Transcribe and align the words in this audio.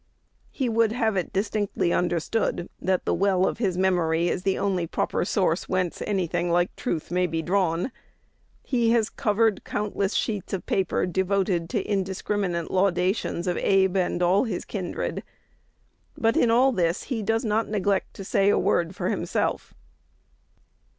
He 0.49 0.67
would 0.67 0.93
have 0.93 1.15
it 1.15 1.31
distinctly 1.31 1.93
understood 1.93 2.67
that 2.81 3.05
the 3.05 3.13
well 3.13 3.45
of 3.45 3.59
his 3.59 3.77
memory 3.77 4.29
is 4.29 4.41
the 4.41 4.57
only 4.57 4.87
proper 4.87 5.23
source 5.23 5.69
whence 5.69 6.01
any 6.07 6.25
thing 6.25 6.49
like 6.49 6.75
truth 6.75 7.11
may 7.11 7.27
be 7.27 7.43
drawn.1 7.43 7.91
He 8.63 8.89
has 8.93 9.11
covered 9.11 9.63
countless 9.63 10.15
sheets 10.15 10.53
of 10.53 10.65
paper 10.65 11.05
devoted 11.05 11.69
to 11.69 11.83
indiscriminate 11.83 12.71
laudations 12.71 13.45
of 13.45 13.57
Abe 13.57 13.95
and 13.95 14.23
all 14.23 14.45
his 14.45 14.65
kindred. 14.65 15.21
But 16.17 16.35
in 16.35 16.49
all 16.49 16.71
this 16.71 17.03
he 17.03 17.21
does 17.21 17.45
not 17.45 17.69
neglect 17.69 18.15
to 18.15 18.23
say 18.23 18.49
a 18.49 18.57
word 18.57 18.95
for 18.95 19.07
himself. 19.09 19.75